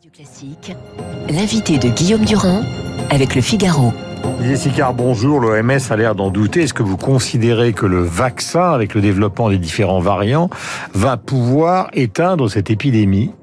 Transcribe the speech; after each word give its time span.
Radio 0.00 0.12
Classique, 0.14 0.76
l'invité 1.28 1.76
de 1.76 1.90
Guillaume 1.90 2.24
Durand 2.24 2.62
avec 3.10 3.34
le 3.34 3.42
Figaro. 3.42 3.92
Jessica, 4.40 4.92
bonjour. 4.92 5.40
L'OMS 5.40 5.78
a 5.90 5.96
l'air 5.96 6.14
d'en 6.14 6.30
douter. 6.30 6.62
Est-ce 6.62 6.72
que 6.72 6.82
vous 6.82 6.96
considérez 6.96 7.74
que 7.74 7.84
le 7.84 8.00
vaccin, 8.00 8.72
avec 8.72 8.94
le 8.94 9.02
développement 9.02 9.50
des 9.50 9.58
différents 9.58 10.00
variants, 10.00 10.48
va 10.94 11.18
pouvoir 11.18 11.90
éteindre 11.92 12.48
cette 12.48 12.70
épidémie? 12.70 13.34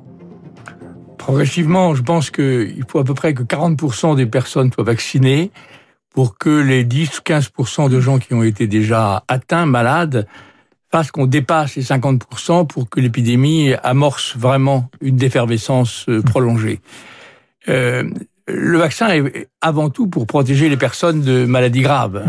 Progressivement, 1.20 1.94
je 1.94 2.02
pense 2.02 2.32
qu'il 2.32 2.84
faut 2.88 2.98
à 2.98 3.04
peu 3.04 3.14
près 3.14 3.36
que 3.36 3.44
40% 3.44 4.16
des 4.16 4.26
personnes 4.26 4.74
soient 4.74 4.84
vaccinées 4.84 5.52
pour 6.16 6.40
que 6.40 6.50
les 6.50 6.84
10-15% 6.84 7.88
de 7.88 8.00
gens 8.00 8.18
qui 8.18 8.34
ont 8.34 8.42
été 8.42 8.66
déjà 8.66 9.24
atteints, 9.28 9.68
malades, 9.68 10.26
fassent 10.92 11.12
qu'on 11.12 11.26
dépasse 11.26 11.76
les 11.76 11.84
50% 11.84 12.68
pour 12.68 12.90
que 12.90 13.00
l'épidémie 13.00 13.74
amorce 13.84 14.36
vraiment 14.38 14.90
une 15.02 15.18
défervescence 15.18 16.06
euh, 16.10 16.22
prolongée. 16.22 16.80
Euh, 17.70 18.10
le 18.48 18.78
vaccin 18.78 19.10
est 19.10 19.50
avant 19.62 19.90
tout 19.90 20.08
pour 20.08 20.26
protéger 20.28 20.70
les 20.70 20.78
personnes 20.78 21.22
de 21.22 21.46
maladies 21.46 21.82
graves. 21.82 22.24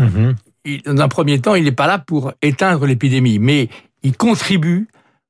Il- 0.65 0.81
dans 0.83 1.01
un 1.01 1.07
premier 1.07 1.39
temps, 1.39 1.55
il 1.55 1.63
n'est 1.63 1.71
pas 1.71 1.87
là 1.87 1.97
pour 1.99 2.33
éteindre 2.41 2.85
l'épidémie, 2.85 3.39
mais 3.39 3.69
il 4.03 4.15
contribue 4.17 4.89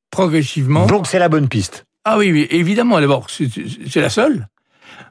progressivement. 0.10 0.88
Donc 0.88 1.06
c'est 1.06 1.20
la 1.20 1.30
bonne 1.30 1.48
piste. 1.48 1.86
Ah 2.06 2.18
oui, 2.18 2.32
oui 2.32 2.48
évidemment, 2.50 3.00
d'abord, 3.00 3.30
c'est- 3.30 3.96
la 3.96 4.10
seule. 4.10 4.48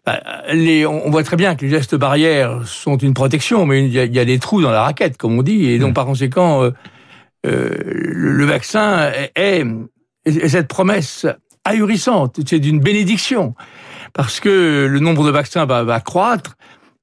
Bah, 0.04 0.20
Les, 0.52 0.84
on 0.86 1.06
on 1.06 1.10
voit 1.10 1.22
très 1.22 1.36
bien 1.36 1.54
que 1.54 1.64
les 1.64 1.70
gestes 1.70 1.94
barrières 1.94 2.66
sont 2.66 2.96
une 2.96 3.14
protection, 3.14 3.64
mais 3.66 3.84
il 3.84 3.92
y 3.92 3.98
a, 4.00 4.04
il 4.04 4.14
y 4.14 4.18
a 4.18 4.24
des 4.24 4.38
trous 4.40 4.60
dans 4.60 4.70
la 4.72 4.82
raquette, 4.82 5.16
comme 5.16 5.38
on 5.38 5.42
dit, 5.42 5.66
et 5.66 5.78
donc 5.78 5.94
par 5.94 6.06
conséquent, 6.06 6.64
euh, 7.46 7.70
le, 7.84 8.44
vaccin 8.44 9.10
est, 9.36 9.64
cette 10.48 10.68
promesse 10.68 11.26
ahurissante, 11.64 12.40
c'est 12.46 12.58
d'une 12.58 12.80
bénédiction, 12.80 13.54
parce 14.12 14.40
que 14.40 14.86
le 14.90 14.98
nombre 15.00 15.24
de 15.24 15.30
vaccins 15.30 15.66
va, 15.66 15.84
va 15.84 16.00
croître 16.00 16.56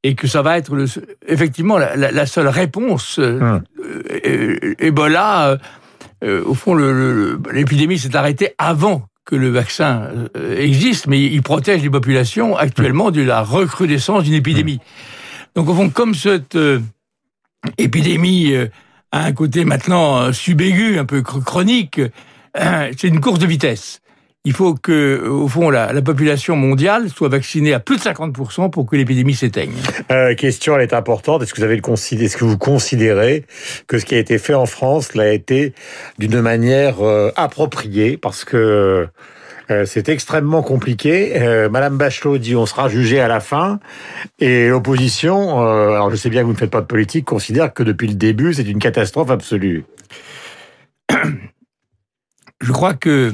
et 0.03 0.15
que 0.15 0.27
ça 0.27 0.41
va 0.41 0.57
être 0.57 0.75
le, 0.75 0.85
effectivement 1.27 1.77
la, 1.77 1.95
la- 1.95 2.11
la 2.11 2.25
seule 2.25 2.47
réponse. 2.47 3.17
euh, 3.19 3.39
Hum. 3.39 3.63
euh, 4.25 4.75
Ebola, 4.79 5.57
euh, 6.23 6.43
au 6.45 6.53
fond, 6.53 6.75
l'épidémie 7.51 7.97
s'est 7.99 8.15
arrêtée 8.15 8.53
avant 8.57 9.07
que 9.25 9.35
le 9.35 9.49
vaccin 9.49 10.09
existe, 10.57 11.07
mais 11.07 11.19
il 11.23 11.41
protège 11.41 11.81
les 11.81 11.89
populations 11.89 12.55
actuellement 12.55 13.09
de 13.09 13.21
la 13.23 13.41
recrudescence 13.41 14.23
d'une 14.23 14.35
épidémie. 14.35 14.79
Donc 15.55 15.67
au 15.69 15.73
fond, 15.73 15.89
comme 15.89 16.13
cette 16.13 16.55
euh, 16.55 16.79
épidémie 17.79 18.53
un 19.19 19.31
côté 19.33 19.65
maintenant 19.65 20.21
euh, 20.21 20.31
subaigu, 20.31 20.97
un 20.99 21.05
peu 21.05 21.21
chr- 21.21 21.43
chronique, 21.43 21.99
euh, 22.57 22.91
c'est 22.97 23.07
une 23.07 23.19
course 23.21 23.39
de 23.39 23.45
vitesse. 23.45 24.01
Il 24.47 24.53
faut 24.53 24.75
que, 24.75 25.27
au 25.27 25.47
fond, 25.47 25.71
la, 25.71 25.91
la 25.91 26.01
population 26.03 26.55
mondiale 26.55 27.09
soit 27.09 27.29
vaccinée 27.29 27.73
à 27.73 27.79
plus 27.79 27.97
de 27.97 28.01
50% 28.01 28.69
pour 28.69 28.85
que 28.85 28.95
l'épidémie 28.95 29.33
s'éteigne. 29.33 29.73
Euh, 30.11 30.35
question, 30.35 30.75
elle 30.75 30.83
est 30.83 30.93
importante. 30.93 31.41
Est-ce 31.41 31.51
que 31.51 31.57
vous 31.61 31.63
avez 31.63 31.75
le 31.75 31.81
est-ce 31.81 32.37
que 32.37 32.45
vous 32.45 32.57
considérez 32.57 33.45
que 33.87 33.97
ce 33.97 34.05
qui 34.05 34.13
a 34.13 34.19
été 34.19 34.37
fait 34.37 34.53
en 34.53 34.67
France 34.67 35.15
l'a 35.15 35.33
été 35.33 35.73
d'une 36.19 36.41
manière 36.41 37.01
euh, 37.01 37.31
appropriée? 37.35 38.17
Parce 38.17 38.45
que 38.45 39.07
euh, 39.71 39.85
c'est 39.85 40.09
extrêmement 40.09 40.61
compliqué. 40.61 41.41
Euh, 41.41 41.69
Madame 41.69 41.97
Bachelot 41.97 42.37
dit 42.37 42.55
on 42.55 42.65
sera 42.65 42.87
jugé 42.87 43.19
à 43.19 43.27
la 43.27 43.39
fin 43.39 43.79
et 44.39 44.67
l'opposition, 44.67 45.61
euh, 45.61 45.91
alors 45.91 46.11
je 46.11 46.15
sais 46.15 46.29
bien 46.29 46.41
que 46.41 46.45
vous 46.45 46.53
ne 46.53 46.57
faites 46.57 46.71
pas 46.71 46.81
de 46.81 46.85
politique, 46.85 47.25
considère 47.25 47.73
que 47.73 47.83
depuis 47.83 48.07
le 48.07 48.15
début 48.15 48.53
c'est 48.53 48.63
une 48.63 48.79
catastrophe 48.79 49.31
absolue. 49.31 49.85
je 52.61 52.71
crois 52.71 52.93
que 52.93 53.33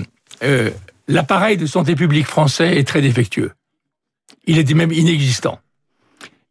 l'appareil 1.08 1.58
de 1.58 1.66
santé 1.66 1.96
publique 1.96 2.28
français 2.28 2.78
est 2.78 2.88
très 2.88 3.02
défectueux. 3.02 3.52
Il 4.46 4.58
est 4.58 4.74
même 4.74 4.92
inexistant. 4.92 5.60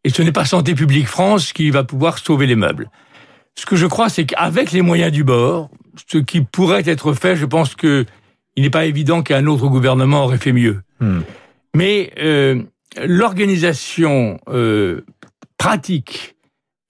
Et 0.03 0.09
ce 0.09 0.21
n'est 0.21 0.31
pas 0.31 0.45
Santé 0.45 0.73
publique 0.73 1.07
France 1.07 1.53
qui 1.53 1.69
va 1.69 1.83
pouvoir 1.83 2.17
sauver 2.17 2.47
les 2.47 2.55
meubles. 2.55 2.89
Ce 3.55 3.65
que 3.65 3.75
je 3.75 3.85
crois, 3.85 4.09
c'est 4.09 4.25
qu'avec 4.25 4.71
les 4.71 4.81
moyens 4.81 5.11
du 5.11 5.23
bord, 5.23 5.69
ce 6.07 6.17
qui 6.17 6.41
pourrait 6.41 6.83
être 6.85 7.13
fait, 7.13 7.35
je 7.35 7.45
pense 7.45 7.75
que 7.75 8.05
il 8.55 8.63
n'est 8.63 8.69
pas 8.69 8.85
évident 8.85 9.21
qu'un 9.23 9.45
autre 9.47 9.67
gouvernement 9.67 10.25
aurait 10.25 10.37
fait 10.37 10.51
mieux. 10.51 10.81
Hmm. 10.99 11.21
Mais 11.75 12.11
euh, 12.19 12.61
l'organisation 13.05 14.39
euh, 14.49 15.01
pratique, 15.57 16.35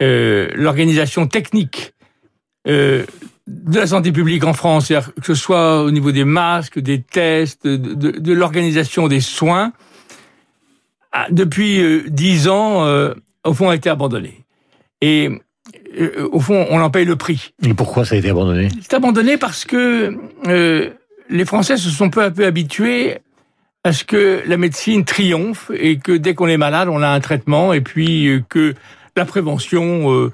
euh, 0.01 0.49
l'organisation 0.55 1.27
technique 1.27 1.93
euh, 2.67 3.05
de 3.47 3.77
la 3.79 3.87
santé 3.87 4.11
publique 4.11 4.43
en 4.43 4.53
France, 4.53 4.87
que 5.21 5.25
ce 5.25 5.35
soit 5.35 5.83
au 5.83 5.91
niveau 5.91 6.11
des 6.11 6.23
masques, 6.25 6.79
des 6.79 7.01
tests, 7.01 7.67
de, 7.67 7.75
de- 7.75 8.11
de 8.19 8.33
l'organisation 8.33 9.07
des 9.07 9.19
soins, 9.19 9.73
a- 11.11 11.27
depuis 11.31 11.79
euh, 11.81 12.03
dix 12.07 12.47
ans, 12.47 12.85
euh, 12.85 13.13
au 13.45 13.53
fond, 13.53 13.69
a 13.69 13.75
été 13.75 13.89
abandonnée. 13.89 14.45
Et 15.01 15.29
euh, 15.99 16.29
au 16.31 16.39
fond, 16.39 16.65
on 16.69 16.79
en 16.81 16.89
paye 16.89 17.05
le 17.05 17.15
prix. 17.15 17.53
Et 17.63 17.73
pourquoi 17.73 18.05
ça 18.05 18.15
a 18.15 18.17
été 18.19 18.29
abandonné? 18.29 18.69
C'est 18.81 18.93
abandonné 18.93 19.37
parce 19.37 19.65
que 19.65 20.15
euh, 20.47 20.89
les 21.31 21.45
Français 21.45 21.77
se 21.77 21.89
sont 21.89 22.09
peu 22.09 22.21
à 22.23 22.29
peu 22.31 22.45
habitués 22.45 23.17
à 23.83 23.93
ce 23.93 24.03
que 24.03 24.43
la 24.45 24.57
médecine 24.57 25.05
triomphe 25.05 25.71
et 25.75 25.97
que 25.97 26.11
dès 26.11 26.35
qu'on 26.35 26.47
est 26.47 26.57
malade, 26.57 26.87
on 26.89 27.01
a 27.01 27.07
un 27.09 27.19
traitement 27.19 27.73
et 27.73 27.81
puis 27.81 28.27
euh, 28.27 28.43
que 28.47 28.75
la 29.17 29.25
prévention 29.25 30.13
euh, 30.13 30.31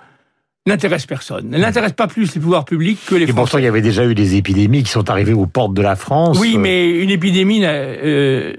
n'intéresse 0.66 1.06
personne. 1.06 1.52
Elle 1.54 1.62
n'intéresse 1.62 1.94
pas 1.94 2.08
plus 2.08 2.36
les 2.36 2.42
pouvoirs 2.42 2.66
publics 2.66 3.00
que 3.08 3.16
les 3.16 3.24
Et 3.24 3.28
pourtant 3.28 3.46
Français. 3.46 3.62
il 3.62 3.66
y 3.66 3.70
avait 3.70 3.82
déjà 3.82 4.06
eu 4.06 4.14
des 4.16 4.36
épidémies 4.36 4.84
qui 4.84 4.92
sont 4.92 5.10
arrivées 5.10 5.32
aux 5.32 5.46
portes 5.46 5.74
de 5.74 5.82
la 5.82 5.96
France. 5.96 6.38
Oui, 6.42 6.58
mais 6.58 6.90
une 6.90 7.10
épidémie 7.10 7.62
euh, 7.64 8.54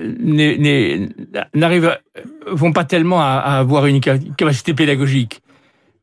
n'arrive, 1.54 1.96
vont 2.50 2.72
pas 2.72 2.84
tellement 2.84 3.20
à, 3.20 3.26
à 3.44 3.58
avoir 3.58 3.86
une 3.86 4.02
ca- 4.02 4.18
capacité 4.36 4.72
pédagogique. 4.74 5.42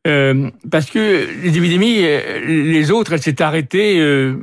Euh, 0.06 0.48
parce 0.70 0.86
que 0.88 1.26
les 1.42 1.58
épidémies, 1.58 2.02
les 2.46 2.90
autres, 2.92 3.12
elles 3.14 3.22
s'étaient 3.22 3.42
arrêtées 3.42 4.00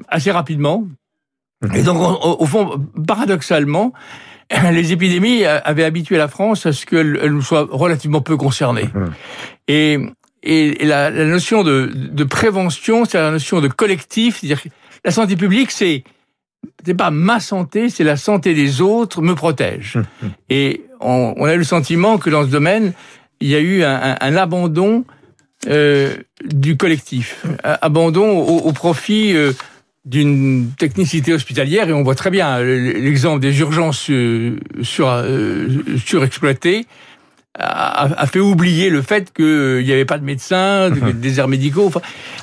assez 0.09 0.32
rapidement. 0.32 0.86
Et 1.75 1.84
donc, 1.84 1.97
au, 2.00 2.38
au 2.41 2.46
fond, 2.46 2.79
paradoxalement, 3.07 3.94
les 4.72 4.91
épidémies 4.91 5.46
avaient 5.46 5.84
habitué 5.85 6.18
la 6.18 6.28
France 6.28 6.66
à 6.66 6.74
ce 6.74 6.85
qu'elle 6.85 7.19
elle 7.22 7.41
soit 7.41 7.68
relativement 7.72 8.22
peu 8.22 8.38
concernée. 8.38 8.90
Mhm. 8.94 9.12
Et, 9.68 10.00
la, 10.85 11.09
la 11.09 11.25
notion 11.25 11.63
de, 11.63 11.90
de 11.94 12.23
prévention, 12.25 13.06
c'est 13.06 13.18
la 13.18 13.31
notion 13.31 13.62
de 13.62 13.69
collectif, 13.69 14.40
c'est-à-dire 14.41 14.62
la 15.06 15.12
santé 15.12 15.35
publique, 15.38 15.72
c'est 15.72 16.03
c'est 16.85 16.94
pas 16.94 17.12
ma 17.12 17.40
santé, 17.40 17.90
c'est 17.90 18.03
la 18.06 18.16
santé 18.18 18.53
des 18.53 18.79
autres 18.81 19.22
me 19.22 19.35
protège. 19.35 19.97
Et 20.50 20.84
on, 21.02 21.34
on 21.38 21.46
a 21.46 21.53
eu 21.56 21.57
le 21.57 21.63
sentiment 21.63 22.18
que 22.18 22.29
dans 22.29 22.44
ce 22.44 22.50
domaine, 22.50 22.94
il 23.41 23.50
y 23.50 23.56
a 23.56 23.59
eu 23.59 23.84
un, 23.84 23.96
un- 24.12 24.18
un 24.19 24.35
abandon 24.35 25.03
euh, 25.68 26.16
du 26.46 26.75
collectif, 26.78 27.46
abandon 27.63 28.29
au, 28.40 28.59
au 28.59 28.72
profit 28.73 29.34
euh, 29.35 29.53
d'une 30.06 30.72
technicité 30.78 31.34
hospitalière. 31.34 31.90
Et 31.90 31.94
on 31.94 32.03
voit 32.03 32.16
très 32.16 32.30
bien 32.30 32.59
euh, 32.59 32.94
l'exemple 32.94 33.40
des 33.40 33.59
urgences 33.59 34.09
euh, 34.09 34.59
sur, 34.81 35.08
euh, 35.09 35.68
surexploitées 36.06 36.86
a, 37.56 38.25
fait 38.25 38.40
oublier 38.40 38.90
le 38.90 39.03
fait 39.03 39.31
qu'il 39.31 39.84
n'y 39.86 39.91
avait 39.91 40.06
pas 40.06 40.18
de 40.18 40.24
médecins, 40.24 40.90
de, 40.90 41.00
des 41.00 41.14
déserts 41.14 41.47
médicaux. 41.47 41.91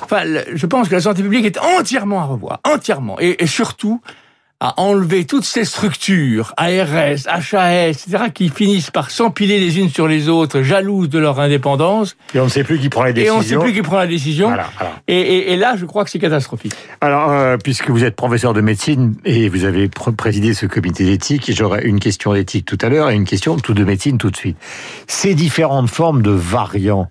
Enfin, 0.01 0.21
je 0.53 0.65
pense 0.65 0.87
que 0.87 0.95
la 0.95 1.01
santé 1.01 1.21
publique 1.21 1.45
est 1.45 1.57
entièrement 1.57 2.21
à 2.21 2.25
revoir, 2.25 2.61
entièrement, 2.63 3.19
et 3.19 3.45
surtout 3.45 4.01
à 4.63 4.79
enlever 4.79 5.25
toutes 5.25 5.43
ces 5.43 5.65
structures, 5.65 6.53
ARS, 6.55 7.25
HAS, 7.27 7.89
etc., 7.89 8.25
qui 8.31 8.49
finissent 8.49 8.91
par 8.91 9.09
s'empiler 9.09 9.59
les 9.59 9.79
unes 9.79 9.89
sur 9.89 10.07
les 10.07 10.29
autres, 10.29 10.61
jalouses 10.61 11.09
de 11.09 11.17
leur 11.17 11.39
indépendance, 11.39 12.15
Et 12.35 12.39
on 12.39 12.43
ne 12.45 12.49
sait 12.49 12.63
plus 12.63 12.77
qui 12.79 12.87
prend 12.87 13.03
les 13.03 13.09
et 13.09 13.13
décisions. 13.13 13.35
on 13.35 13.39
ne 13.39 13.43
sait 13.43 13.57
plus 13.57 13.73
qui 13.73 13.81
prend 13.81 13.97
la 13.97 14.05
décision. 14.05 14.47
Voilà, 14.49 14.69
voilà. 14.77 14.93
Et, 15.07 15.19
et- 15.19 15.53
et 15.53 15.55
là, 15.57 15.75
je 15.77 15.85
crois 15.85 16.03
que 16.05 16.11
c'est 16.11 16.19
catastrophique. 16.19 16.75
Alors, 17.01 17.31
euh, 17.31 17.57
puisque 17.57 17.89
vous 17.89 18.03
êtes 18.03 18.15
professeur 18.15 18.53
de 18.53 18.61
médecine 18.61 19.15
et 19.25 19.49
vous 19.49 19.63
avez 19.65 19.87
pr- 19.87 20.15
présidé 20.15 20.53
ce 20.53 20.67
comité 20.67 21.05
d'éthique, 21.05 21.51
j'aurai 21.53 21.83
une 21.85 21.99
question 21.99 22.33
d'éthique 22.33 22.67
tout 22.67 22.77
à 22.83 22.89
l'heure 22.89 23.09
et 23.09 23.15
une 23.15 23.25
question 23.25 23.57
tout 23.57 23.73
de 23.73 23.83
médecine 23.83 24.19
tout 24.19 24.29
de 24.29 24.37
suite. 24.37 24.57
Ces 25.07 25.33
différentes 25.33 25.89
formes 25.89 26.21
de 26.21 26.29
variants, 26.31 27.09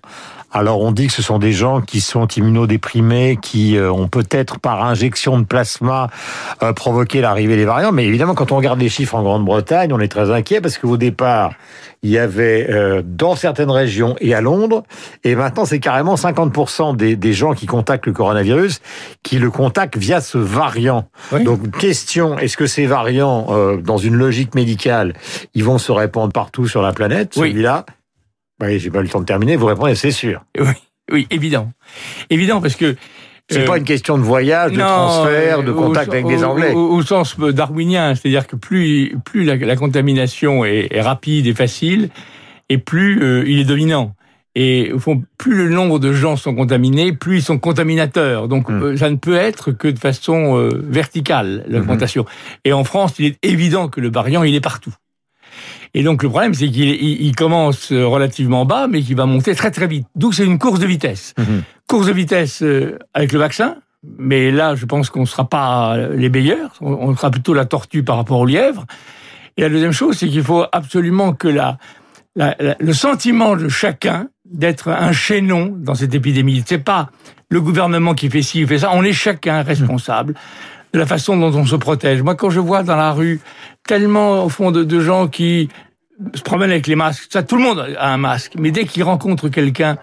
alors 0.51 0.81
on 0.81 0.91
dit 0.91 1.07
que 1.07 1.13
ce 1.13 1.21
sont 1.21 1.39
des 1.39 1.53
gens 1.53 1.81
qui 1.81 2.01
sont 2.01 2.27
immunodéprimés, 2.27 3.37
qui 3.41 3.77
euh, 3.77 3.91
ont 3.91 4.07
peut-être 4.07 4.59
par 4.59 4.83
injection 4.85 5.39
de 5.39 5.45
plasma 5.45 6.09
euh, 6.61 6.73
provoqué 6.73 7.21
l'arrivée 7.21 7.55
des 7.55 7.65
variants, 7.65 7.91
mais 7.91 8.05
évidemment 8.05 8.35
quand 8.35 8.51
on 8.51 8.57
regarde 8.57 8.79
les 8.79 8.89
chiffres 8.89 9.15
en 9.15 9.23
Grande-Bretagne, 9.23 9.93
on 9.93 9.99
est 9.99 10.07
très 10.07 10.31
inquiet 10.31 10.61
parce 10.61 10.77
qu'au 10.77 10.97
départ, 10.97 11.53
il 12.03 12.09
y 12.09 12.17
avait 12.17 12.67
euh, 12.69 13.01
dans 13.05 13.35
certaines 13.35 13.71
régions 13.71 14.15
et 14.19 14.33
à 14.33 14.41
Londres, 14.41 14.83
et 15.23 15.35
maintenant 15.35 15.65
c'est 15.65 15.79
carrément 15.79 16.15
50% 16.15 16.95
des, 16.95 17.15
des 17.15 17.33
gens 17.33 17.53
qui 17.53 17.65
contactent 17.65 18.07
le 18.07 18.13
coronavirus 18.13 18.81
qui 19.23 19.39
le 19.39 19.51
contactent 19.51 19.97
via 19.97 20.19
ce 20.19 20.37
variant. 20.37 21.05
Oui. 21.31 21.43
Donc 21.43 21.77
question, 21.77 22.37
est-ce 22.37 22.57
que 22.57 22.65
ces 22.65 22.85
variants, 22.85 23.47
euh, 23.49 23.77
dans 23.77 23.97
une 23.97 24.15
logique 24.15 24.55
médicale, 24.55 25.13
ils 25.53 25.63
vont 25.63 25.77
se 25.77 25.91
répandre 25.91 26.33
partout 26.33 26.67
sur 26.67 26.81
la 26.81 26.93
planète 26.93 27.33
Oui. 27.37 27.49
Celui-là? 27.51 27.85
Oui, 28.61 28.79
j'ai 28.79 28.89
pas 28.91 28.99
eu 28.99 29.03
le 29.03 29.09
temps 29.09 29.19
de 29.21 29.25
terminer, 29.25 29.55
vous 29.55 29.65
répondez 29.65 29.95
c'est 29.95 30.11
sûr. 30.11 30.43
Oui, 30.59 30.67
oui, 31.11 31.27
évident. 31.31 31.71
Évident, 32.29 32.61
parce 32.61 32.75
que 32.75 32.95
C'est 33.49 33.63
Euh, 33.63 33.65
pas 33.67 33.77
une 33.79 33.83
question 33.83 34.17
de 34.17 34.23
voyage, 34.23 34.71
de 34.71 34.77
non, 34.77 34.85
transfert, 34.85 35.61
de 35.63 35.73
contact 35.73 36.07
au- 36.09 36.13
avec 36.13 36.25
des 36.27 36.43
Anglais. 36.45 36.71
Au, 36.71 36.93
au 36.93 37.01
sens 37.01 37.37
darwinien, 37.37 38.15
c'est-à-dire 38.15 38.47
que 38.47 38.55
plus, 38.55 39.17
plus 39.25 39.43
la, 39.43 39.57
la 39.57 39.75
contamination 39.75 40.63
est, 40.63 40.87
est 40.89 41.01
rapide 41.01 41.47
et 41.47 41.53
facile, 41.53 42.09
et 42.69 42.77
plus 42.77 43.21
euh, 43.21 43.43
il 43.45 43.59
est 43.59 43.65
dominant. 43.65 44.15
Et 44.55 44.91
au 44.93 44.99
fond, 44.99 45.23
plus 45.37 45.55
le 45.55 45.69
nombre 45.69 45.97
de 45.99 46.13
gens 46.13 46.37
sont 46.37 46.55
contaminés, 46.55 47.11
plus 47.13 47.37
ils 47.39 47.41
sont 47.41 47.57
contaminateurs. 47.57 48.47
Donc 48.47 48.69
Mm. 48.69 48.83
euh, 48.83 48.97
ça 48.97 49.09
ne 49.09 49.15
peut 49.17 49.35
être 49.35 49.71
que 49.71 49.87
de 49.89 49.99
façon 49.99 50.57
euh, 50.57 50.69
verticale, 50.87 51.65
l'augmentation. 51.67 52.25
Et 52.63 52.71
en 52.71 52.83
France, 52.85 53.15
il 53.19 53.25
est 53.25 53.37
évident 53.43 53.89
que 53.89 53.99
le 53.99 54.09
variant, 54.11 54.43
il 54.43 54.55
est 54.55 54.61
partout. 54.61 54.93
Et 55.93 56.03
donc 56.03 56.23
le 56.23 56.29
problème, 56.29 56.53
c'est 56.53 56.67
qu'il 56.69 56.89
il- 56.89 57.21
il 57.21 57.35
commence 57.35 57.91
relativement 57.91 58.65
bas, 58.65 58.87
mais 58.87 59.01
qu'il 59.01 59.15
va 59.15 59.25
monter 59.25 59.53
très 59.55 59.71
très 59.71 59.87
vite. 59.87 60.05
Donc 60.15 60.33
c'est 60.33 60.45
une 60.45 60.57
course 60.59 60.79
de 60.79 60.85
vitesse. 60.85 61.33
Mhm. 61.37 61.63
Course 61.87 62.07
de 62.07 62.13
vitesse 62.13 62.61
euh, 62.63 62.97
avec 63.13 63.31
le 63.33 63.39
vaccin, 63.39 63.75
mais 64.17 64.51
là, 64.51 64.75
je 64.75 64.85
pense 64.85 65.09
qu'on 65.09 65.21
ne 65.21 65.25
sera 65.25 65.47
pas 65.49 65.97
les 65.97 66.29
meilleurs. 66.29 66.71
On, 66.81 67.15
sera 67.15 67.29
plutôt 67.29 67.53
la 67.53 67.65
tortue 67.65 68.03
par 68.03 68.15
rapport 68.15 68.39
au 68.39 68.45
lièvre. 68.45 68.85
Et 69.57 69.61
la 69.61 69.69
deuxième 69.69 69.91
chose, 69.91 70.17
c'est 70.17 70.29
qu'il 70.29 70.43
faut 70.43 70.63
absolument 70.71 71.33
que 71.33 71.49
la, 71.49 71.77
la- 72.37 72.55
la- 72.59 72.77
le 72.79 72.93
sentiment 72.93 73.57
de 73.57 73.67
chacun 73.67 74.29
d'être 74.45 74.87
un 74.89 75.11
chaînon 75.11 75.73
dans 75.77 75.95
cette 75.95 76.13
épidémie, 76.15 76.63
c'est 76.65 76.77
pas 76.77 77.09
le 77.49 77.59
gouvernement 77.61 78.13
qui 78.13 78.29
fait 78.29 78.41
ci 78.41 78.63
ou 78.63 78.67
fait 78.67 78.79
ça, 78.79 78.91
on 78.93 79.03
est 79.03 79.11
chacun 79.13 79.61
responsable 79.61 80.33
de 80.93 80.99
la 80.99 81.05
façon 81.05 81.37
dont 81.37 81.53
on 81.57 81.65
se 81.65 81.75
protège. 81.75 82.21
Moi, 82.21 82.35
quand 82.35 82.49
je 82.49 82.59
vois 82.59 82.83
dans 82.83 82.95
la 82.97 83.11
rue 83.11 83.39
tellement, 83.87 84.43
au 84.45 84.49
fond, 84.49 84.71
de, 84.71 84.83
de 84.83 84.99
gens 84.99 85.27
qui 85.27 85.69
se 86.35 86.41
promènent 86.41 86.71
avec 86.71 86.87
les 86.87 86.95
masques, 86.95 87.27
ça, 87.31 87.43
tout 87.43 87.55
le 87.57 87.63
monde 87.63 87.85
a 87.97 88.11
un 88.13 88.17
masque, 88.17 88.53
mais 88.59 88.71
dès 88.71 88.85
qu'ils 88.85 89.03
rencontrent 89.03 89.49
quelqu'un, 89.49 89.97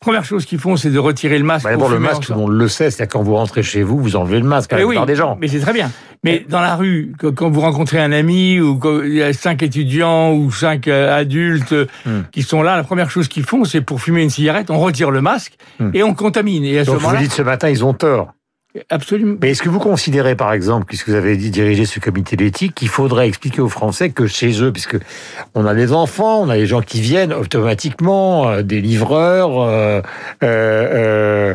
première 0.00 0.24
chose 0.24 0.44
qu'ils 0.46 0.60
font, 0.60 0.76
c'est 0.76 0.90
de 0.90 0.98
retirer 0.98 1.38
le 1.38 1.44
masque. 1.44 1.64
Bah, 1.64 1.70
D'abord, 1.70 1.88
le 1.88 1.98
masque, 1.98 2.22
tout 2.22 2.32
le 2.32 2.38
monde 2.38 2.52
le 2.52 2.68
sait, 2.68 2.90
c'est-à-dire 2.90 3.12
quand 3.12 3.22
vous 3.22 3.34
rentrez 3.34 3.62
chez 3.64 3.82
vous, 3.82 3.98
vous 3.98 4.14
enlevez 4.16 4.38
le 4.38 4.46
masque 4.46 4.72
à 4.72 4.76
la 4.76 4.82
Eh 4.82 4.86
plupart 4.86 5.02
oui, 5.02 5.06
des 5.08 5.16
gens. 5.16 5.36
Mais 5.40 5.48
c'est 5.48 5.58
très 5.60 5.72
bien. 5.72 5.90
Mais 6.24 6.44
dans 6.48 6.60
la 6.60 6.76
rue, 6.76 7.12
quand 7.36 7.48
vous 7.50 7.60
rencontrez 7.60 7.98
un 8.00 8.10
ami 8.12 8.60
ou 8.60 8.78
il 9.04 9.14
y 9.14 9.22
a 9.22 9.32
cinq 9.32 9.62
étudiants 9.62 10.32
ou 10.34 10.50
cinq 10.52 10.88
euh, 10.88 11.16
adultes 11.16 11.74
Hmm. 12.04 12.22
qui 12.32 12.42
sont 12.42 12.62
là, 12.62 12.76
la 12.76 12.82
première 12.84 13.10
chose 13.10 13.28
qu'ils 13.28 13.44
font, 13.44 13.64
c'est 13.64 13.80
pour 13.80 14.00
fumer 14.00 14.22
une 14.22 14.30
cigarette, 14.30 14.70
on 14.70 14.78
retire 14.78 15.10
le 15.10 15.20
masque 15.22 15.54
Hmm. 15.80 15.90
et 15.94 16.02
on 16.02 16.14
contamine. 16.14 16.64
Et 16.64 16.78
à 16.78 16.84
ce 16.84 16.90
Donc 16.90 16.96
vous 17.00 17.02
moment-là, 17.06 17.20
dites 17.22 17.32
ce 17.32 17.42
matin, 17.42 17.68
ils 17.68 17.84
ont 17.84 17.94
tort. 17.94 18.32
Absolument. 18.90 19.36
Mais 19.40 19.50
est-ce 19.50 19.62
que 19.62 19.68
vous 19.68 19.78
considérez, 19.78 20.34
par 20.36 20.52
exemple, 20.52 20.86
puisque 20.86 21.08
vous 21.08 21.14
avez 21.14 21.36
dit 21.36 21.50
diriger 21.50 21.84
ce 21.84 22.00
comité 22.00 22.36
d'éthique, 22.36 22.74
qu'il 22.74 22.88
faudrait 22.88 23.28
expliquer 23.28 23.60
aux 23.60 23.68
Français 23.68 24.10
que 24.10 24.26
chez 24.26 24.62
eux, 24.62 24.72
puisque 24.72 24.96
on 25.54 25.66
a 25.66 25.74
des 25.74 25.92
enfants, 25.92 26.42
on 26.42 26.48
a 26.48 26.56
des 26.56 26.66
gens 26.66 26.80
qui 26.82 27.00
viennent 27.00 27.32
automatiquement, 27.32 28.48
euh, 28.48 28.62
des 28.62 28.80
livreurs, 28.80 29.60
euh, 29.60 30.00
euh, 30.42 31.52
euh, 31.52 31.54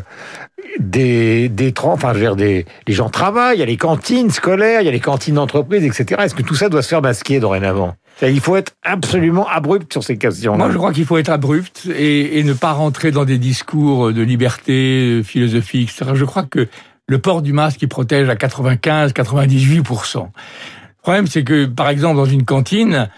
des 0.79 1.49
des 1.49 1.71
tran- 1.71 1.93
enfin, 1.93 2.09
je 2.13 2.19
veux 2.19 2.25
dire, 2.25 2.35
des 2.35 2.65
les 2.87 2.93
gens 2.93 3.09
travaillent, 3.09 3.57
il 3.57 3.59
y 3.59 3.63
a 3.63 3.67
les 3.67 3.77
cantines 3.77 4.31
scolaires, 4.31 4.81
il 4.81 4.85
y 4.85 4.89
a 4.89 4.91
les 4.91 4.99
cantines 4.99 5.35
d'entreprise, 5.35 5.83
etc. 5.83 6.21
Est-ce 6.23 6.35
que 6.35 6.41
tout 6.41 6.55
ça 6.55 6.69
doit 6.69 6.81
se 6.81 6.87
faire 6.87 7.01
masquer 7.01 7.39
dorénavant? 7.39 7.95
Il 8.21 8.39
faut 8.39 8.55
être 8.55 8.73
absolument 8.83 9.47
abrupt 9.47 9.91
sur 9.91 10.03
ces 10.03 10.17
questions. 10.17 10.55
Moi, 10.55 10.69
je 10.71 10.77
crois 10.77 10.93
qu'il 10.93 11.05
faut 11.05 11.17
être 11.17 11.29
abrupt 11.29 11.87
et, 11.95 12.39
et 12.39 12.43
ne 12.43 12.53
pas 12.53 12.71
rentrer 12.71 13.11
dans 13.11 13.25
des 13.25 13.39
discours 13.39 14.13
de 14.13 14.21
liberté, 14.21 15.17
de 15.17 15.23
philosophie, 15.23 15.83
etc. 15.83 16.11
Je 16.13 16.23
crois 16.25 16.43
que 16.43 16.67
le 17.07 17.19
port 17.19 17.41
du 17.41 17.53
masque, 17.53 17.81
il 17.81 17.87
protège 17.89 18.29
à 18.29 18.35
95-98%. 18.35 20.17
Le 20.17 21.01
problème, 21.01 21.27
c'est 21.27 21.43
que, 21.43 21.65
par 21.65 21.89
exemple, 21.89 22.15
dans 22.17 22.25
une 22.25 22.43
cantine, 22.45 23.09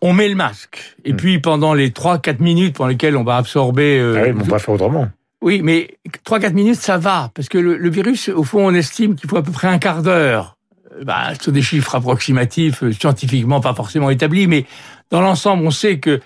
on 0.00 0.12
met 0.12 0.28
le 0.28 0.34
masque. 0.34 0.96
Et 1.04 1.12
Hmm. 1.12 1.16
puis, 1.16 1.38
pendant 1.40 1.74
les 1.74 1.90
3-4 1.90 2.40
minutes 2.40 2.76
pendant 2.76 2.88
lesquelles 2.88 3.16
on 3.16 3.24
va 3.24 3.36
absorber... 3.36 3.98
euh, 3.98 4.14
Ah 4.18 4.22
oui, 4.22 4.28
ils 4.30 4.34
vont 4.34 4.46
pas 4.46 4.58
faire 4.58 4.74
autrement. 4.74 5.08
oui, 5.42 5.60
mais 5.62 5.96
3-4 6.26 6.52
minutes, 6.54 6.76
ça 6.76 6.96
va. 6.98 7.30
Parce 7.34 7.48
que 7.48 7.58
le, 7.58 7.76
le 7.76 7.90
virus, 7.90 8.28
au 8.30 8.44
fond, 8.44 8.66
on 8.66 8.74
estime 8.74 9.14
qu'il 9.14 9.28
faut 9.28 9.36
à 9.36 9.42
peu 9.42 9.52
près 9.52 9.68
un 9.68 9.78
quart 9.78 10.02
d'heure. 10.02 10.56
Euh, 10.98 11.04
Bah, 11.04 11.34
ce 11.38 11.44
sont 11.44 11.50
des 11.52 11.62
chiffres 11.62 11.94
approximatifs, 11.94 12.82
euh, 12.82 12.92
scientifiquement 12.92 13.60
pas 13.60 13.74
forcément 13.74 14.08
établis, 14.10 14.46
mais 14.46 14.64
dans 15.10 15.20
l'ensemble, 15.20 15.66
on 15.66 15.70
sait 15.70 15.98
que 15.98 16.20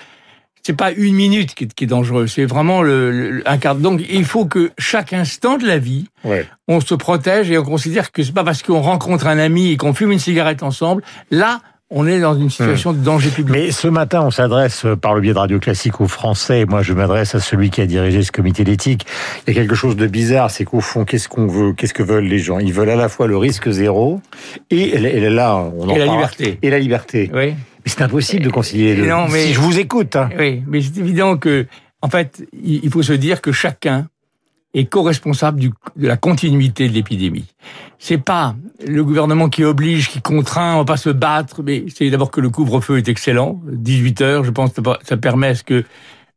c'est 0.69 0.77
pas 0.77 0.93
une 0.93 1.15
minute 1.15 1.55
qui 1.55 1.65
est, 1.65 1.73
qui 1.73 1.85
est 1.85 1.87
dangereux, 1.87 2.27
c'est 2.27 2.45
vraiment 2.45 2.83
le, 2.83 3.11
le- 3.11 3.43
un 3.49 3.57
quart. 3.57 3.75
Donc, 3.75 4.03
il 4.11 4.27
faut 4.27 4.45
que 4.45 4.71
chaque 4.77 5.15
instant 5.15 5.57
de 5.57 5.67
la 5.67 5.79
vie, 5.79 6.05
Ouais. 6.25 6.45
on 6.69 6.81
se 6.83 6.95
protège 6.95 7.51
et 7.51 7.57
on 7.57 7.63
considère 7.65 8.13
que 8.13 8.23
c'est 8.23 8.35
pas 8.35 8.45
parce 8.45 8.63
qu'on 8.63 8.83
rencontre 8.83 9.27
un 9.29 9.39
ami 9.39 9.73
et 9.73 9.77
qu'on 9.79 9.95
fume 9.95 10.13
une 10.13 10.19
cigarette 10.19 10.63
ensemble, 10.63 11.03
là, 11.31 11.61
on 11.91 12.07
est 12.07 12.21
dans 12.21 12.35
une 12.39 12.51
situation 12.51 12.93
de 12.93 12.99
danger 12.99 13.31
public. 13.31 13.57
Mais 13.57 13.71
ce 13.71 13.89
matin, 13.89 14.21
on 14.23 14.31
s'adresse 14.31 14.85
euh, 14.85 14.95
par 14.95 15.15
le 15.15 15.23
biais 15.23 15.33
de 15.33 15.39
Radio 15.39 15.59
Classique 15.59 16.03
aux 16.03 16.07
Français. 16.07 16.67
Moi, 16.69 16.83
je 16.83 16.93
m'adresse 16.93 17.35
à 17.35 17.41
celui 17.41 17.71
qui 17.71 17.81
a 17.81 17.87
dirigé 17.87 18.23
ce 18.23 18.31
comité 18.31 18.63
d'éthique. 18.63 19.07
Il 19.47 19.55
y 19.55 19.57
a 19.57 19.61
quelque 19.63 19.75
chose 19.75 19.97
de 19.97 20.07
bizarre, 20.07 20.51
c'est 20.51 20.67
qu'au 20.67 20.83
fond, 20.83 21.07
qu'est-ce 21.07 21.31
qu'on 21.31 21.47
veut 21.47 21.73
Qu'est-ce 21.73 21.95
que 21.95 22.03
veulent 22.03 22.27
les 22.27 22.41
gens? 22.41 22.59
Ils 22.59 22.75
veulent 22.75 22.91
à 22.91 22.97
la 22.97 23.09
fois 23.09 23.27
le 23.27 23.39
risque 23.39 23.71
zéro 23.71 24.21
et, 24.71 24.97
et 24.97 25.31
là, 25.31 25.57
on 25.57 25.89
en 25.89 25.95
Et 25.95 25.99
la 25.99 26.05
liberté. 26.05 26.59
Et 26.61 26.69
la 26.69 26.79
liberté. 26.79 27.31
Oui. 27.33 27.55
C'est 27.89 28.03
impossible 28.03 28.45
de 28.45 28.51
concilier 28.51 28.95
les 28.95 29.03
deux. 29.03 29.09
Non, 29.09 29.29
mais- 29.29 29.47
Si 29.47 29.55
je 29.55 29.61
vous 29.61 29.79
écoute, 29.79 30.15
hein. 30.17 30.31
Oui, 30.39 30.63
mais 30.67 30.81
c'est 30.83 30.97
évident 30.99 31.37
que, 31.37 31.67
en 32.03 32.09
fait, 32.09 32.47
il 32.63 32.89
faut 32.91 33.03
se 33.03 33.13
dire 33.13 33.41
que 33.41 33.53
chacun 33.53 34.09
est 34.75 34.85
co-responsable 34.85 35.61
de 35.97 36.07
la 36.07 36.17
continuité 36.17 36.89
de 36.89 36.93
l'épidémie. 36.95 37.47
C'est 37.99 38.19
pas 38.23 38.55
le 38.87 39.03
gouvernement 39.03 39.49
qui 39.49 39.65
oblige, 39.65 40.11
qui 40.11 40.21
contraint, 40.21 40.75
on 40.75 40.79
va 40.79 40.85
pas 40.85 40.97
se 40.99 41.09
battre, 41.11 41.63
mais 41.63 41.87
c'est 41.95 42.09
d'abord 42.11 42.31
que 42.31 42.41
le 42.41 42.51
couvre-feu 42.51 42.99
est 42.99 43.09
excellent, 43.09 43.61
18 43.67 44.21
heures, 44.21 44.45
je 44.45 44.51
pense 44.51 44.73
que 44.75 44.81
ça 45.03 45.17
permet 45.17 45.49
à 45.49 45.55
ce 45.55 45.65
que 45.65 45.85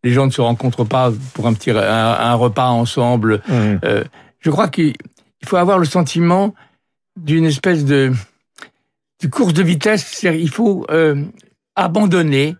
les 0.03 0.11
gens 0.11 0.25
ne 0.25 0.31
se 0.31 0.41
rencontrent 0.41 0.85
pas 0.85 1.11
pour 1.33 1.45
un 1.45 1.53
petit 1.53 1.71
un, 1.71 1.77
un 1.77 2.33
repas 2.33 2.69
ensemble. 2.69 3.41
Mmh. 3.47 3.53
Euh, 3.83 4.03
je 4.39 4.49
crois 4.49 4.69
qu'il 4.69 4.95
faut 5.45 5.57
avoir 5.57 5.77
le 5.77 5.85
sentiment 5.85 6.55
d'une 7.17 7.45
espèce 7.45 7.83
de, 7.85 8.11
de 9.21 9.27
course 9.27 9.53
de 9.53 9.63
vitesse. 9.63 10.23
Il 10.23 10.49
faut 10.49 10.85
euh, 10.89 11.23
abandonner 11.75 12.55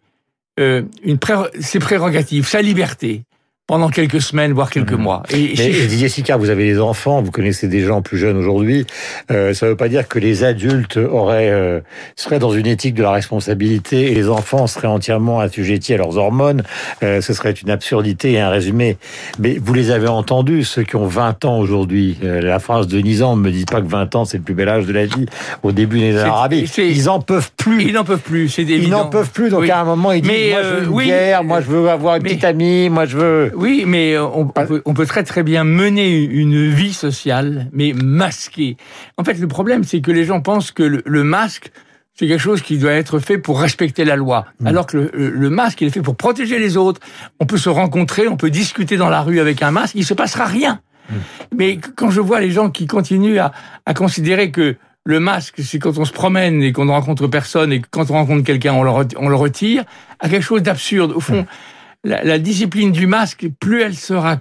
euh, 0.59 0.83
une 1.03 1.17
pré 1.17 1.33
ses 1.59 1.79
prérogatives, 1.79 2.47
sa 2.47 2.61
liberté, 2.61 3.23
pendant 3.67 3.89
quelques 3.89 4.19
semaines, 4.21 4.51
voire 4.51 4.69
quelques 4.69 4.91
Mhm. 4.93 5.01
mois. 5.01 5.23
Et, 5.29 5.53
Mais, 5.57 5.67
et 5.71 5.87
Didier 5.87 6.09
Sicard, 6.09 6.37
vous 6.39 6.49
avez 6.49 6.65
des 6.65 6.79
enfants, 6.79 7.21
vous 7.21 7.31
connaissez 7.31 7.67
des 7.69 7.81
gens 7.81 8.01
plus 8.01 8.17
jeunes 8.17 8.35
aujourd'hui. 8.35 8.85
Euh, 9.31 9.53
ça 9.53 9.65
ne 9.65 9.71
veut 9.71 9.77
pas 9.77 9.87
dire 9.87 10.09
que 10.09 10.19
les 10.19 10.43
adultes 10.43 10.97
auraient 10.97 11.49
euh, 11.49 11.79
seraient 12.17 12.39
dans 12.39 12.51
une 12.51 12.67
éthique 12.67 12.95
de 12.95 13.03
la 13.03 13.11
responsabilité 13.11 14.11
et 14.11 14.15
les 14.15 14.27
enfants 14.27 14.67
seraient 14.67 14.87
entièrement 14.89 15.39
assujettis 15.39 15.93
à 15.93 15.97
leurs 15.97 16.17
hormones. 16.17 16.63
Euh, 17.01 17.21
ce 17.21 17.33
serait 17.33 17.51
une 17.51 17.69
absurdité 17.69 18.33
et 18.33 18.39
un 18.41 18.49
résumé. 18.49 18.97
Mais 19.39 19.57
vous 19.61 19.73
les 19.73 19.91
avez 19.91 20.07
entendus, 20.09 20.65
ceux 20.65 20.83
qui 20.83 20.97
ont 20.97 21.07
20 21.07 21.45
ans 21.45 21.57
aujourd'hui. 21.59 22.17
Euh, 22.25 22.41
la 22.41 22.59
phrase 22.59 22.87
de 22.87 22.99
Nizam, 22.99 23.39
ne 23.39 23.45
me 23.45 23.51
dites 23.51 23.71
pas 23.71 23.79
que 23.81 23.87
20 23.87 24.15
ans 24.15 24.25
c'est 24.25 24.37
le 24.37 24.43
plus 24.43 24.53
bel 24.55 24.67
âge 24.67 24.85
de 24.85 24.91
la 24.93 25.05
vie. 25.05 25.27
Au 25.63 25.71
début 25.71 25.99
des 25.99 26.17
Arabes, 26.17 26.53
ils 26.53 27.09
en 27.09 27.21
peuvent 27.21 27.51
plus. 27.55 27.83
ils 27.83 27.93
n'en 27.93 28.03
peuvent 28.03 28.19
plus, 28.19 28.49
c'est 28.49 28.63
Ils 28.63 28.71
évident. 28.71 29.03
n'en 29.03 29.09
peuvent 29.09 29.29
plus. 29.31 29.49
Donc 29.49 29.61
Oui. 29.61 29.71
à 29.71 29.79
un 29.79 29.85
moment, 29.85 30.11
ils 30.11 30.21
disent 30.21 30.31
Mais, 30.31 30.49
moi 30.51 30.61
je 30.61 30.67
euh, 30.67 30.71
veux 30.79 30.83
une 30.83 30.89
oui, 30.89 31.11
moi 31.45 31.61
je 31.61 31.67
veux 31.67 31.89
avoir 31.89 32.15
une 32.17 32.23
mais- 32.23 32.29
petite 32.31 32.43
amie, 32.43 32.89
moi 32.89 33.05
je 33.05 33.15
veux. 33.17 33.51
Oui, 33.61 33.83
mais 33.87 34.13
euh, 34.15 34.23
on, 34.25 34.51
on 34.55 34.65
peut, 34.65 34.81
on 34.85 34.93
peut 34.93 35.05
très 35.05 35.23
très 35.23 35.43
bien 35.43 35.63
mener 35.63 36.17
une 36.23 36.67
vie 36.69 36.93
sociale, 36.93 37.69
mais 37.71 37.93
masquée. 37.93 38.77
En 39.17 39.23
fait, 39.23 39.35
le 39.35 39.47
problème, 39.47 39.83
c'est 39.83 40.01
que 40.01 40.11
les 40.11 40.25
gens 40.25 40.41
pensent 40.41 40.71
que 40.71 40.83
le, 40.83 41.01
le 41.05 41.23
masque, 41.23 41.71
c'est 42.13 42.27
quelque 42.27 42.41
chose 42.41 42.61
qui 42.61 42.77
doit 42.77 42.91
être 42.91 43.19
fait 43.19 43.37
pour 43.37 43.59
respecter 43.61 44.03
la 44.05 44.15
loi. 44.15 44.45
Alors 44.65 44.85
que 44.85 45.09
le, 45.13 45.49
masque, 45.49 45.81
il 45.81 45.87
est 45.87 45.91
fait 45.91 46.01
pour 46.01 46.15
protéger 46.15 46.59
les 46.59 46.75
autres. 46.77 46.99
On 47.39 47.45
peut 47.45 47.57
se 47.57 47.69
rencontrer, 47.69 48.27
on 48.27 48.37
peut 48.37 48.49
discuter 48.49 48.97
dans 48.97 49.09
la 49.09 49.21
rue 49.21 49.39
avec 49.39 49.61
un 49.63 49.71
masque, 49.71 49.95
il 49.95 50.05
se 50.05 50.13
passera 50.13 50.45
rien. 50.45 50.81
Mais 51.55 51.77
qu- 51.77 51.91
quand 51.95 52.09
je 52.11 52.21
vois 52.21 52.39
les 52.39 52.51
gens 52.51 52.69
qui 52.69 52.85
continuent 52.87 53.39
à, 53.39 53.51
à 53.85 53.93
considérer 53.93 54.51
que 54.51 54.75
le 55.03 55.19
masque, 55.19 55.55
c'est 55.63 55.79
quand 55.79 55.97
on 55.97 56.05
se 56.05 56.11
promène 56.13 56.61
et 56.61 56.71
qu'on 56.73 56.85
ne 56.85 56.91
rencontre 56.91 57.27
personne 57.27 57.73
et 57.73 57.81
que 57.81 57.87
quand 57.89 58.11
on 58.11 58.13
rencontre 58.13 58.43
quelqu'un, 58.43 58.73
on 58.73 58.83
le, 58.83 58.91
ret- 58.91 59.15
on 59.17 59.27
le 59.29 59.35
retire, 59.35 59.83
à 60.19 60.29
quelque 60.29 60.43
chose 60.43 60.61
d'absurde. 60.61 61.11
Au 61.15 61.19
fond, 61.19 61.45
la, 62.03 62.23
la 62.23 62.39
discipline 62.39 62.91
du 62.91 63.05
masque, 63.07 63.47
plus 63.59 63.81
elle 63.81 63.95
sera 63.95 64.37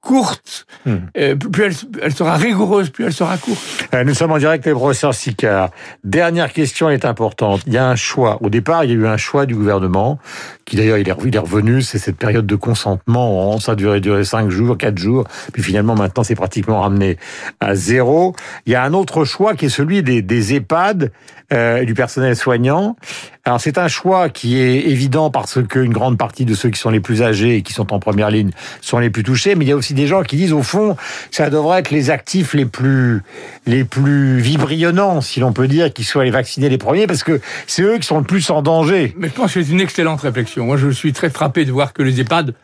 courte, 0.00 0.66
Hmm. 0.84 0.96
euh, 1.16 1.36
plus 1.36 1.62
elle, 1.64 1.74
elle 2.02 2.12
sera 2.14 2.36
rigoureuse, 2.36 2.90
plus 2.90 3.04
elle 3.04 3.12
sera 3.12 3.36
courte. 3.38 3.60
Euh, 3.94 4.02
Nous 4.04 4.14
sommes 4.14 4.32
en 4.32 4.38
direct 4.38 4.66
avec 4.66 4.74
le 4.74 4.78
professeur 4.78 5.14
Sicard. 5.14 5.70
Dernière 6.04 6.52
question 6.52 6.90
est 6.90 7.04
importante. 7.04 7.62
Il 7.66 7.72
y 7.72 7.78
a 7.78 7.88
un 7.88 7.94
choix. 7.96 8.38
Au 8.42 8.50
départ, 8.50 8.84
il 8.84 8.90
y 8.90 8.92
a 8.92 8.96
eu 8.96 9.06
un 9.06 9.16
choix 9.16 9.46
du 9.46 9.54
gouvernement, 9.54 10.18
qui 10.64 10.76
d'ailleurs 10.76 10.98
il 10.98 11.08
est, 11.08 11.38
revenu, 11.38 11.82
c'est 11.82 11.98
cette 11.98 12.16
période 12.16 12.46
de 12.46 12.56
consentement. 12.56 13.58
Ça 13.60 13.72
a 13.72 13.74
duré, 13.74 14.00
duré 14.00 14.24
cinq 14.24 14.50
jours, 14.50 14.78
quatre 14.78 14.98
jours, 14.98 15.24
puis 15.52 15.62
finalement 15.62 15.94
maintenant 15.94 16.22
c'est 16.22 16.34
pratiquement 16.34 16.80
ramené 16.80 17.18
à 17.60 17.74
zéro. 17.74 18.34
Il 18.66 18.72
y 18.72 18.74
a 18.74 18.82
un 18.82 18.92
autre 18.92 19.24
choix 19.24 19.54
qui 19.54 19.66
est 19.66 19.70
celui 19.70 20.02
des, 20.02 20.22
des 20.22 20.54
EHPAD 20.54 21.10
euh, 21.52 21.84
du 21.84 21.92
personnel 21.92 22.34
soignant. 22.34 22.96
Alors 23.44 23.60
c'est 23.60 23.76
un 23.76 23.88
choix 23.88 24.28
qui 24.30 24.58
est 24.58 24.88
évident 24.88 25.30
parce 25.30 25.58
qu'une 25.66 25.92
grande 25.92 26.16
partie 26.16 26.44
de 26.44 26.54
ceux 26.54 26.70
qui 26.70 26.78
sont 26.78 26.88
les 26.88 27.00
plus 27.00 27.22
âgés 27.22 27.56
et 27.56 27.62
qui 27.62 27.72
sont 27.72 27.92
en 27.92 27.98
première 27.98 28.30
ligne 28.30 28.50
sont 28.80 28.98
les 28.98 29.10
plus 29.10 29.22
touchés, 29.22 29.54
mais 29.54 29.64
il 29.64 29.68
y 29.68 29.72
a 29.72 29.76
aussi 29.76 29.92
des 29.92 30.06
gens 30.06 30.22
qui 30.22 30.36
disent 30.36 30.52
au 30.52 30.62
fond 30.62 30.96
ça 31.30 31.50
devrait 31.50 31.80
être 31.80 31.90
les 31.90 32.08
actifs 32.08 32.54
les 32.54 32.64
plus 32.64 33.22
les 33.66 33.84
plus 33.84 34.38
vibrillonnants, 34.38 35.20
si 35.20 35.40
l'on 35.40 35.52
peut 35.52 35.68
dire, 35.68 35.92
qui 35.92 36.04
soient 36.04 36.24
les 36.24 36.30
vaccinés 36.30 36.68
les 36.68 36.78
premiers, 36.78 37.06
parce 37.06 37.22
que 37.22 37.40
c'est 37.66 37.82
eux 37.82 37.98
qui 37.98 38.06
sont 38.06 38.18
le 38.18 38.24
plus 38.24 38.48
en 38.50 38.62
danger. 38.62 39.14
Mais 39.18 39.28
je 39.28 39.34
pense 39.34 39.52
que 39.52 39.62
c'est 39.62 39.70
une 39.70 39.80
excellente 39.80 40.20
réflexion. 40.20 40.61
Moi, 40.64 40.76
je 40.76 40.88
suis 40.88 41.12
très 41.12 41.30
frappé 41.30 41.64
de 41.64 41.72
voir 41.72 41.92
que 41.92 42.02
les 42.02 42.20
EHPAD 42.20 42.54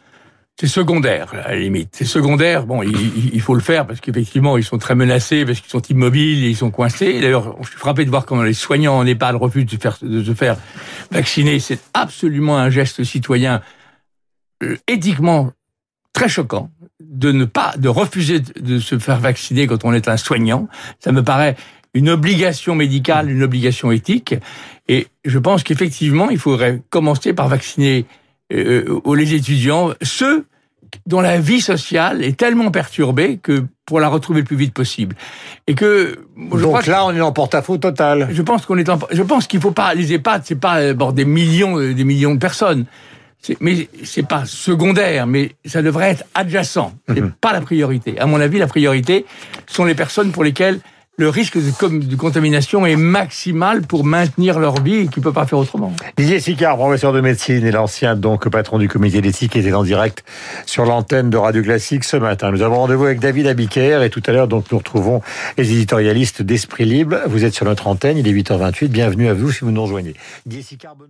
c'est 0.60 0.66
secondaire 0.66 1.32
à 1.44 1.50
la 1.50 1.56
limite. 1.56 1.90
C'est 1.92 2.04
secondaire. 2.04 2.66
Bon, 2.66 2.82
il, 2.82 3.40
faut 3.40 3.54
le 3.54 3.60
faire 3.60 3.86
parce 3.86 4.00
qu'effectivement 4.00 4.58
ils 4.58 4.64
sont 4.64 4.78
très 4.78 4.96
menacés, 4.96 5.44
parce 5.44 5.60
qu'ils 5.60 5.70
sont 5.70 5.82
immobiles, 5.82 6.42
ils 6.42 6.56
sont 6.56 6.72
coincés. 6.72 7.20
D'ailleurs, 7.20 7.54
je 7.62 7.68
suis 7.68 7.78
frappé 7.78 8.04
de 8.04 8.10
voir 8.10 8.26
comment 8.26 8.42
les 8.42 8.54
soignants 8.54 8.98
en 8.98 9.06
EHPAD 9.06 9.36
refusent 9.36 9.66
de 9.66 10.24
se 10.24 10.34
faire 10.34 10.56
vacciner. 11.12 11.60
C'est 11.60 11.78
absolument 11.94 12.58
un 12.58 12.70
geste 12.70 13.04
citoyen 13.04 13.62
euh, 14.64 14.76
éthiquement 14.88 15.52
très 16.12 16.28
choquant 16.28 16.72
de 16.98 17.30
ne 17.30 17.44
pas 17.44 17.74
de 17.78 17.88
refuser 17.88 18.40
de 18.40 18.80
se 18.80 18.98
faire 18.98 19.20
vacciner 19.20 19.68
quand 19.68 19.84
on 19.84 19.92
est 19.92 20.08
un 20.08 20.16
soignant. 20.16 20.66
Ça 20.98 21.12
me 21.12 21.22
paraît 21.22 21.54
une 21.94 22.08
obligation 22.08 22.74
médicale, 22.74 23.30
une 23.30 23.42
obligation 23.42 23.90
éthique. 23.90 24.34
Et 24.88 25.06
je 25.24 25.38
pense 25.38 25.62
qu'effectivement, 25.62 26.30
il 26.30 26.38
faudrait 26.38 26.82
commencer 26.90 27.32
par 27.32 27.48
vacciner 27.48 28.06
euh, 28.52 29.00
les 29.14 29.34
étudiants, 29.34 29.92
ceux 30.02 30.46
dont 31.06 31.20
la 31.20 31.38
vie 31.38 31.60
sociale 31.60 32.24
est 32.24 32.36
tellement 32.36 32.70
perturbée 32.70 33.38
que 33.42 33.64
pour 33.84 34.00
la 34.00 34.08
retrouver 34.08 34.40
le 34.40 34.46
plus 34.46 34.56
vite 34.56 34.74
possible. 34.74 35.16
Et 35.66 35.74
que 35.74 36.18
je 36.36 36.60
donc 36.60 36.86
là, 36.86 37.04
on 37.06 37.14
est 37.14 37.20
en 37.20 37.32
porte-à-faux 37.32 37.78
total. 37.78 38.28
Je 38.30 38.42
pense 38.42 38.66
qu'on 38.66 38.78
est 38.78 38.88
en, 38.88 38.98
je 39.10 39.22
pense 39.22 39.46
qu'il 39.46 39.60
faut 39.60 39.70
pas 39.70 39.94
les 39.94 40.12
EHPAD, 40.12 40.42
c'est 40.44 40.60
pas 40.60 40.80
euh, 40.80 40.94
bon, 40.94 41.12
des 41.12 41.24
millions, 41.24 41.78
euh, 41.78 41.94
des 41.94 42.04
millions 42.04 42.34
de 42.34 42.38
personnes. 42.38 42.84
Mais 43.60 43.88
c'est 44.02 44.26
pas 44.26 44.44
secondaire, 44.46 45.26
mais 45.26 45.52
ça 45.64 45.80
devrait 45.80 46.10
être 46.10 46.24
adjacent. 46.34 46.92
C'est 47.06 47.20
mhm. 47.20 47.32
pas 47.40 47.52
la 47.52 47.60
priorité. 47.60 48.18
À 48.18 48.26
mon 48.26 48.40
avis, 48.40 48.58
la 48.58 48.66
priorité 48.66 49.26
sont 49.66 49.84
les 49.84 49.94
personnes 49.94 50.32
pour 50.32 50.42
lesquelles 50.42 50.80
le 51.18 51.28
risque 51.28 51.58
de, 51.58 52.16
contamination 52.16 52.86
est 52.86 52.96
maximal 52.96 53.82
pour 53.82 54.04
maintenir 54.04 54.60
leur 54.60 54.80
vie 54.80 54.94
et 54.94 55.08
qui 55.08 55.18
ne 55.18 55.24
peut 55.24 55.32
pas 55.32 55.46
faire 55.46 55.58
autrement. 55.58 55.92
Didier 56.16 56.38
Sicard, 56.38 56.76
professeur 56.76 57.12
de 57.12 57.20
médecine 57.20 57.66
et 57.66 57.72
l'ancien 57.72 58.14
donc 58.14 58.48
patron 58.48 58.78
du 58.78 58.88
comité 58.88 59.20
d'éthique, 59.20 59.56
était 59.56 59.72
en 59.72 59.82
direct 59.82 60.24
sur 60.64 60.84
l'antenne 60.84 61.28
de 61.28 61.36
Radio 61.36 61.62
Classique 61.62 62.04
ce 62.04 62.16
matin. 62.16 62.52
Nous 62.52 62.62
avons 62.62 62.76
rendez-vous 62.76 63.04
avec 63.04 63.18
David 63.18 63.48
Abiker 63.48 64.00
et 64.04 64.10
tout 64.10 64.22
à 64.26 64.32
l'heure 64.32 64.46
donc 64.46 64.70
nous 64.70 64.78
retrouvons 64.78 65.20
les 65.58 65.72
éditorialistes 65.72 66.40
d'Esprit 66.40 66.84
Libre. 66.84 67.18
Vous 67.26 67.44
êtes 67.44 67.54
sur 67.54 67.66
notre 67.66 67.88
antenne, 67.88 68.16
il 68.16 68.28
est 68.28 68.32
8h28. 68.32 68.86
Bienvenue 68.86 69.28
à 69.28 69.34
vous 69.34 69.50
si 69.50 69.64
vous 69.64 69.72
nous 69.72 69.82
rejoignez. 69.82 70.14
Didier 70.46 70.62
Sicard, 70.62 70.94
bonne. 70.94 71.08